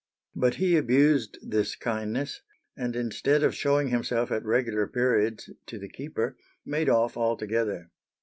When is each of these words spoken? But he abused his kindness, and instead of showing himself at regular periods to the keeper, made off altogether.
But 0.35 0.55
he 0.55 0.77
abused 0.77 1.37
his 1.43 1.75
kindness, 1.75 2.41
and 2.75 2.95
instead 2.95 3.43
of 3.43 3.53
showing 3.53 3.89
himself 3.89 4.31
at 4.31 4.43
regular 4.43 4.87
periods 4.87 5.51
to 5.67 5.77
the 5.77 5.89
keeper, 5.89 6.35
made 6.65 6.89
off 6.89 7.15
altogether. 7.17 7.91